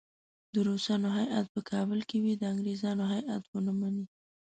[0.53, 4.05] د روسانو هیات په کابل کې وي د انګریزانو هیات ونه مني.